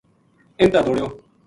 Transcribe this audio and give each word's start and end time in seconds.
اِنھ 0.59 0.71
تا 0.73 0.79
دوڑیو 0.85 1.07